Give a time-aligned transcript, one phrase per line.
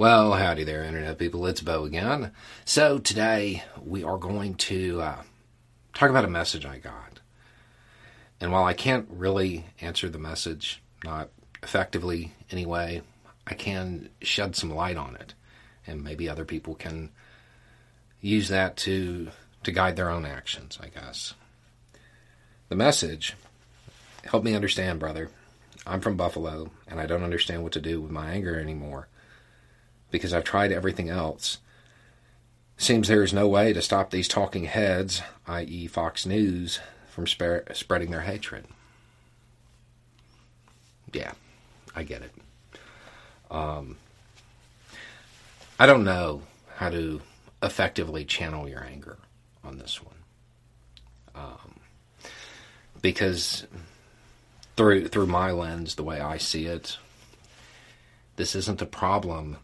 [0.00, 1.46] Well, howdy there, Internet people.
[1.46, 2.32] It's Beau again.
[2.64, 5.22] So, today we are going to uh,
[5.92, 7.20] talk about a message I got.
[8.40, 11.28] And while I can't really answer the message, not
[11.62, 13.02] effectively anyway,
[13.46, 15.34] I can shed some light on it.
[15.86, 17.10] And maybe other people can
[18.22, 19.28] use that to,
[19.64, 21.34] to guide their own actions, I guess.
[22.70, 23.34] The message
[24.24, 25.28] help me understand, brother.
[25.86, 29.08] I'm from Buffalo, and I don't understand what to do with my anger anymore
[30.10, 31.58] because I've tried everything else.
[32.76, 38.10] Seems there is no way to stop these talking heads, i.e., Fox News, from spreading
[38.10, 38.64] their hatred.
[41.12, 41.32] Yeah,
[41.94, 42.32] I get it.
[43.50, 43.96] Um,
[45.78, 46.42] I don't know
[46.76, 47.20] how to
[47.62, 49.18] effectively channel your anger
[49.62, 50.14] on this one.
[51.34, 51.80] Um,
[53.02, 53.66] because
[54.76, 56.96] through through my lens, the way I see it,
[58.36, 59.58] this isn't a problem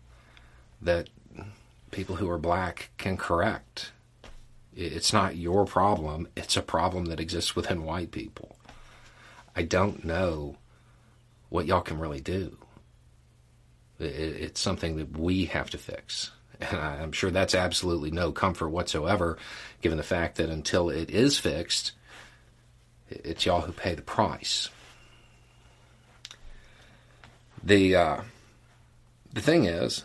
[0.81, 1.09] that
[1.91, 3.93] people who are black can correct.
[4.75, 8.57] It's not your problem, it's a problem that exists within white people.
[9.55, 10.57] I don't know
[11.49, 12.59] what y'all can really do.
[13.99, 16.31] It's something that we have to fix.
[16.61, 19.39] And I'm sure that's absolutely no comfort whatsoever,
[19.81, 21.93] given the fact that until it is fixed,
[23.09, 24.69] it's y'all who pay the price.
[27.63, 28.21] The uh,
[29.33, 30.05] the thing is,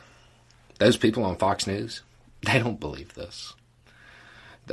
[0.81, 2.01] those people on Fox News,
[2.41, 3.53] they don't believe this.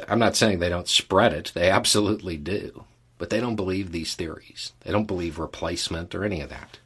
[0.08, 2.84] I'm not saying they don't spread it, they absolutely do.
[3.18, 4.72] But they don't believe these theories.
[4.80, 6.78] They don't believe replacement or any of that.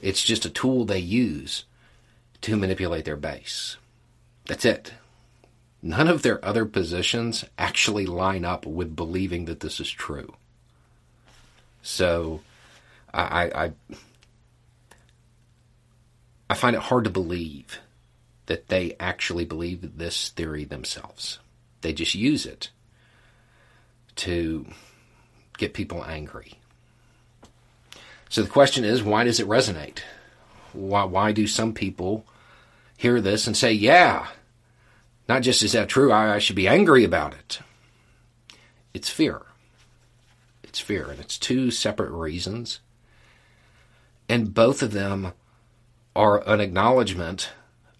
[0.00, 1.64] It's just a tool they use
[2.42, 3.76] to manipulate their base.
[4.46, 4.92] That's it.
[5.82, 10.34] None of their other positions actually line up with believing that this is true.
[11.82, 12.40] So,
[13.12, 13.72] I, I,
[16.48, 17.80] I find it hard to believe
[18.48, 21.38] that they actually believe this theory themselves.
[21.82, 22.70] They just use it
[24.16, 24.66] to
[25.58, 26.54] get people angry.
[28.30, 29.98] So the question is, why does it resonate?
[30.72, 32.24] Why, why do some people
[32.96, 34.28] hear this and say, yeah,
[35.28, 37.60] not just is that true, I, I should be angry about it?
[38.94, 39.42] It's fear.
[40.62, 42.80] It's fear, and it's two separate reasons.
[44.26, 45.32] And both of them
[46.16, 47.50] are an acknowledgement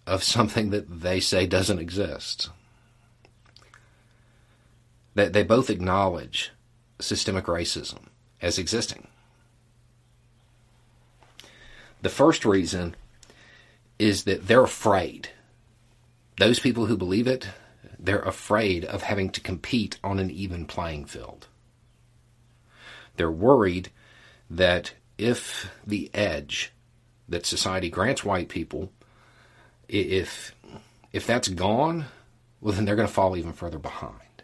[0.09, 2.49] of something that they say doesn't exist.
[5.13, 6.51] They, they both acknowledge
[6.99, 8.07] systemic racism
[8.41, 9.07] as existing.
[12.01, 12.95] The first reason
[13.99, 15.29] is that they're afraid.
[16.37, 17.47] Those people who believe it,
[17.99, 21.47] they're afraid of having to compete on an even playing field.
[23.17, 23.91] They're worried
[24.49, 26.71] that if the edge
[27.27, 28.91] that society grants white people
[29.89, 30.55] if
[31.11, 32.05] if that's gone,
[32.61, 34.43] well then they're going to fall even further behind.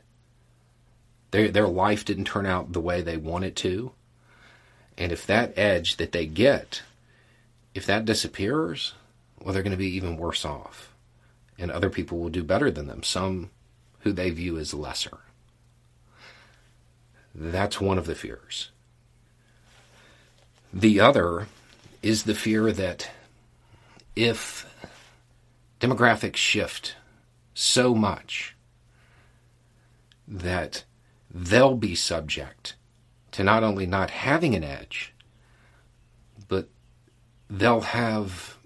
[1.31, 3.91] Their their life didn't turn out the way they wanted to,
[4.97, 6.81] and if that edge that they get,
[7.73, 8.93] if that disappears,
[9.39, 10.93] well they're going to be even worse off,
[11.57, 13.03] and other people will do better than them.
[13.03, 13.51] Some
[13.99, 15.19] who they view as lesser.
[17.33, 18.69] That's one of the fears.
[20.71, 21.47] The other
[22.01, 23.09] is the fear that
[24.15, 24.65] if
[25.85, 26.95] demographics shift
[27.53, 28.55] so much
[30.27, 30.83] that
[31.29, 32.75] they'll be subject
[33.31, 35.13] to not only not having an edge,
[36.47, 36.69] but
[37.49, 38.57] they'll have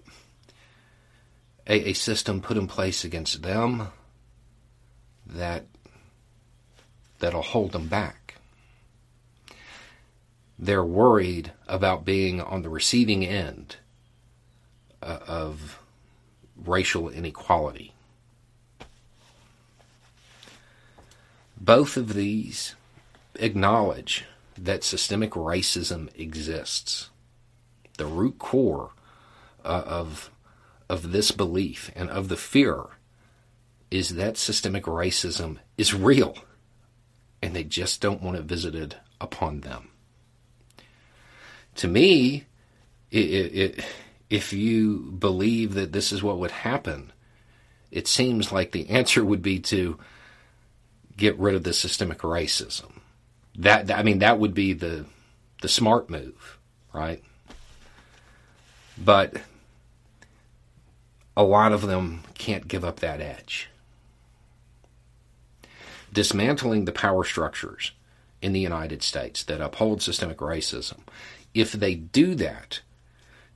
[1.66, 3.88] a, a system put in place against them
[5.26, 5.66] that
[7.18, 8.36] that'll hold them back.
[10.58, 13.76] They're worried about being on the receiving end
[15.02, 15.79] uh, of
[16.64, 17.94] racial inequality.
[21.60, 22.74] Both of these
[23.34, 24.24] acknowledge
[24.56, 27.10] that systemic racism exists.
[27.98, 28.90] The root core
[29.64, 30.30] uh, of,
[30.88, 32.84] of this belief and of the fear
[33.90, 36.36] is that systemic racism is real
[37.42, 39.90] and they just don't want it visited upon them.
[41.76, 42.46] To me,
[43.10, 43.84] it, it, it
[44.30, 47.12] if you believe that this is what would happen,
[47.90, 49.98] it seems like the answer would be to
[51.16, 52.92] get rid of the systemic racism.
[53.56, 55.04] That I mean, that would be the
[55.60, 56.58] the smart move,
[56.92, 57.22] right?
[58.96, 59.36] But
[61.36, 63.68] a lot of them can't give up that edge.
[66.12, 67.92] Dismantling the power structures
[68.40, 70.98] in the United States that uphold systemic racism,
[71.54, 72.80] if they do that,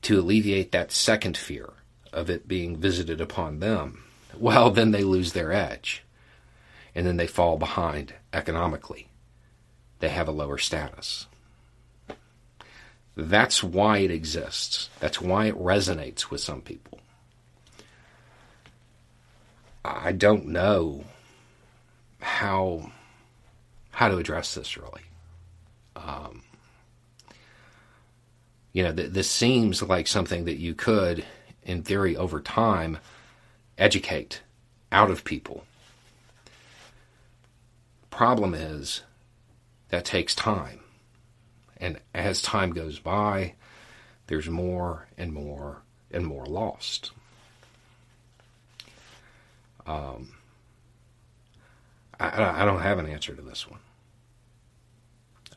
[0.04, 1.70] to alleviate that second fear
[2.12, 4.04] of it being visited upon them,
[4.36, 6.04] well, then they lose their edge.
[6.94, 9.08] And then they fall behind economically.
[9.98, 11.26] They have a lower status.
[13.16, 14.90] That's why it exists.
[15.00, 17.00] That's why it resonates with some people.
[19.84, 21.04] I don't know
[22.20, 22.90] how
[23.90, 25.02] how to address this really.
[25.94, 26.42] Um,
[28.74, 31.24] you know, th- this seems like something that you could,
[31.62, 32.98] in theory, over time,
[33.78, 34.42] educate
[34.92, 35.64] out of people.
[38.10, 39.02] Problem is,
[39.88, 40.80] that takes time.
[41.78, 43.54] And as time goes by,
[44.26, 47.12] there's more and more and more lost.
[49.86, 50.32] Um,
[52.18, 53.80] I, I don't have an answer to this one.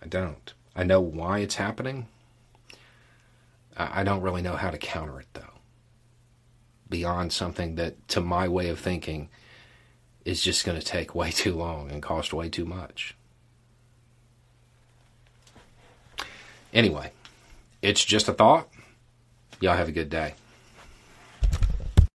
[0.03, 0.53] I don't.
[0.75, 2.07] I know why it's happening.
[3.77, 5.43] I don't really know how to counter it, though.
[6.89, 9.29] Beyond something that, to my way of thinking,
[10.25, 13.15] is just going to take way too long and cost way too much.
[16.73, 17.11] Anyway,
[17.81, 18.67] it's just a thought.
[19.61, 20.33] Y'all have a good day.